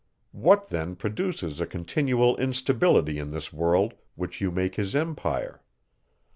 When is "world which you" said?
3.53-4.49